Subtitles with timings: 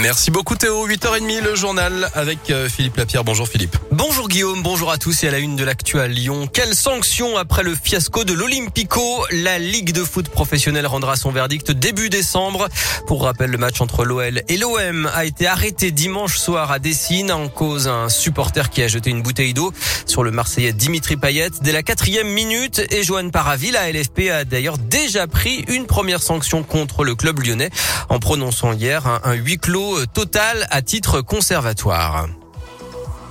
[0.00, 0.86] Merci beaucoup Théo.
[0.86, 3.24] 8h30 le journal avec euh, Philippe Lapierre.
[3.24, 3.76] Bonjour Philippe.
[3.90, 6.48] Bonjour Guillaume, bonjour à tous et à la une de l'actu à Lyon.
[6.52, 9.02] Quelle sanction après le fiasco de l'Olympico?
[9.32, 12.68] La Ligue de foot professionnelle rendra son verdict début décembre.
[13.08, 17.32] Pour rappel, le match entre l'OL et l'OM a été arrêté dimanche soir à Dessine
[17.32, 19.72] en cause un supporter qui a jeté une bouteille d'eau
[20.06, 24.44] sur le Marseillais Dimitri Payet dès la quatrième minute et Johan Paravi, la LFP a
[24.44, 27.70] d'ailleurs déjà pris une première sanction contre le club lyonnais
[28.08, 32.28] en prononçant hier un huis clos total à titre conservatoire.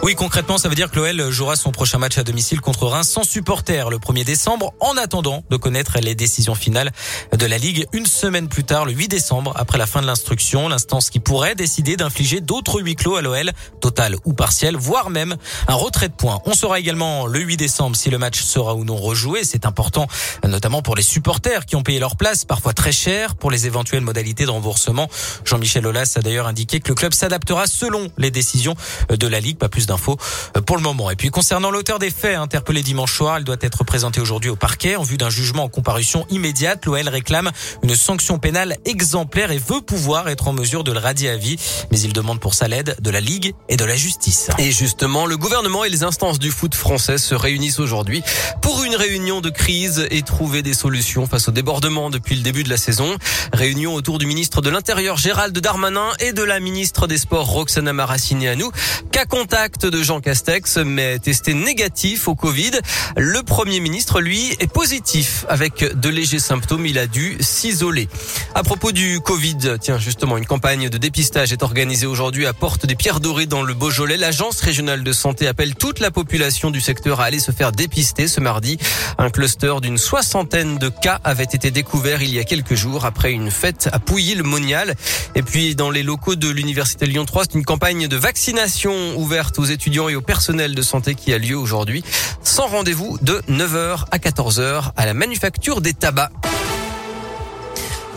[0.03, 3.09] Oui, concrètement, ça veut dire que l'OL jouera son prochain match à domicile contre Reims
[3.09, 6.91] sans supporter le 1er décembre, en attendant de connaître les décisions finales
[7.35, 10.69] de la Ligue une semaine plus tard, le 8 décembre, après la fin de l'instruction,
[10.69, 13.51] l'instance qui pourrait décider d'infliger d'autres huis clos à l'OL,
[13.81, 15.35] total ou partiel, voire même
[15.67, 16.41] un retrait de points.
[16.45, 19.43] On saura également le 8 décembre si le match sera ou non rejoué.
[19.43, 20.07] C'est important,
[20.47, 24.03] notamment pour les supporters qui ont payé leur place, parfois très cher, pour les éventuelles
[24.03, 25.09] modalités de remboursement.
[25.43, 28.75] Jean-Michel Aulas a d'ailleurs indiqué que le club s'adaptera selon les décisions
[29.09, 30.17] de la Ligue, pas plus d'infos
[30.55, 31.09] euh, pour le moment.
[31.09, 34.55] Et puis concernant l'auteur des faits interpellé dimanche soir, il doit être présenté aujourd'hui au
[34.55, 36.85] parquet en vue d'un jugement en comparution immédiate.
[36.85, 41.29] L'OL réclame une sanction pénale exemplaire et veut pouvoir être en mesure de le radier
[41.29, 41.57] à vie,
[41.91, 44.49] mais il demande pour ça l'aide de la Ligue et de la justice.
[44.59, 48.21] Et justement, le gouvernement et les instances du foot français se réunissent aujourd'hui
[48.61, 52.63] pour une réunion de crise et trouver des solutions face au débordement depuis le début
[52.63, 53.15] de la saison.
[53.53, 57.93] Réunion autour du ministre de l'Intérieur Gérald Darmanin et de la ministre des Sports Roxana
[57.93, 58.65] Maracineanu.
[59.11, 62.71] Cas contact de Jean Castex, mais testé négatif au Covid.
[63.15, 66.85] Le Premier ministre, lui, est positif avec de légers symptômes.
[66.85, 68.09] Il a dû s'isoler.
[68.55, 72.85] À propos du Covid, tiens, justement, une campagne de dépistage est organisée aujourd'hui à Porte
[72.85, 74.17] des Pierres Dorées dans le Beaujolais.
[74.17, 78.27] L'Agence régionale de santé appelle toute la population du secteur à aller se faire dépister
[78.27, 78.77] ce mardi.
[79.17, 83.31] Un cluster d'une soixantaine de cas avait été découvert il y a quelques jours après
[83.31, 84.95] une fête à Pouilly-le-Monial.
[85.35, 89.59] Et puis, dans les locaux de l'Université Lyon 3, c'est une campagne de vaccination ouverte
[89.59, 92.03] aux étudiants et au personnel de santé qui a lieu aujourd'hui.
[92.43, 96.56] Sans rendez-vous de 9h à 14h à la manufacture des tabacs.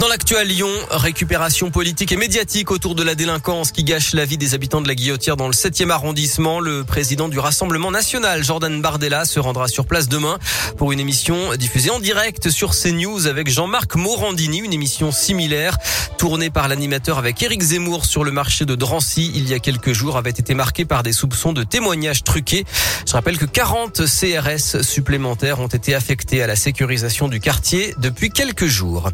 [0.00, 4.38] Dans l'actuel Lyon, récupération politique et médiatique autour de la délinquance qui gâche la vie
[4.38, 6.58] des habitants de la Guillotière dans le 7e arrondissement.
[6.58, 10.38] Le président du Rassemblement national, Jordan Bardella, se rendra sur place demain
[10.78, 15.76] pour une émission diffusée en direct sur CNews avec Jean-Marc Morandini, une émission similaire
[16.16, 19.92] tournée par l'animateur avec Éric Zemmour sur le marché de Drancy il y a quelques
[19.92, 22.64] jours avait été marquée par des soupçons de témoignages truqués.
[23.06, 28.30] Je rappelle que 40 CRS supplémentaires ont été affectés à la sécurisation du quartier depuis
[28.30, 29.10] quelques jours.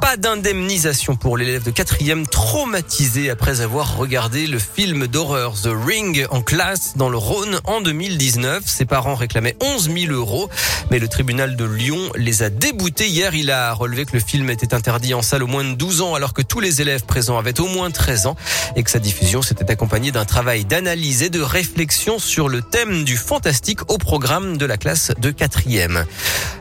[0.00, 6.24] Pas d'indemnisation pour l'élève de quatrième traumatisé après avoir regardé le film d'horreur The Ring
[6.30, 8.62] en classe dans le Rhône en 2019.
[8.64, 10.48] Ses parents réclamaient 11 000 euros,
[10.92, 13.08] mais le tribunal de Lyon les a déboutés.
[13.08, 16.00] Hier, il a relevé que le film était interdit en salle au moins de 12
[16.00, 18.36] ans alors que tous les élèves présents avaient au moins 13 ans
[18.76, 23.02] et que sa diffusion s'était accompagnée d'un travail d'analyse et de réflexion sur le thème
[23.02, 26.04] du fantastique au programme de la classe de quatrième.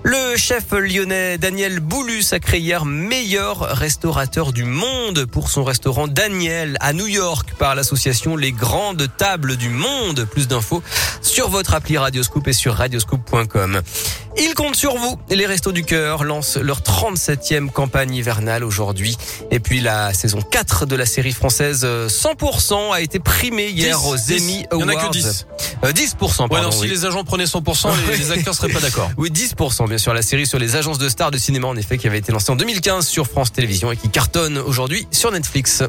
[0.01, 6.07] Le chef lyonnais Daniel Boulus a créé hier meilleur restaurateur du monde pour son restaurant
[6.07, 10.25] Daniel à New York par l'association Les Grandes Tables du Monde.
[10.31, 10.81] Plus d'infos
[11.37, 13.81] sur votre appli Radioscoop et sur radioscoop.com.
[14.39, 15.19] Il compte sur vous.
[15.29, 19.15] Les Restos du Cœur lancent leur 37e campagne hivernale aujourd'hui.
[19.51, 24.07] Et puis la saison 4 de la série française 100% a été primée hier 10,
[24.07, 24.31] aux 10.
[24.31, 25.03] Emmy Il y en Awards.
[25.03, 25.45] a que 10.
[25.83, 26.55] Euh, 10%, pardon.
[26.55, 26.87] Ouais, non, si oui.
[26.87, 29.11] les agents prenaient 100%, les, les acteurs seraient pas d'accord.
[29.17, 30.15] Oui, 10% bien sûr.
[30.15, 32.51] La série sur les agences de stars de cinéma, en effet, qui avait été lancée
[32.51, 35.83] en 2015 sur France Télévisions et qui cartonne aujourd'hui sur Netflix.